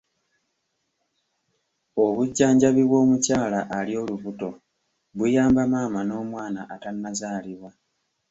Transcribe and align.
Obujjanjabi 2.03 2.81
bw'omukyala 2.87 3.59
ali 3.77 3.93
olubuto 4.01 4.49
buyamba 5.17 5.61
maama 5.71 6.01
n'omwana 6.05 6.61
atannazaalibwa. 6.73 7.69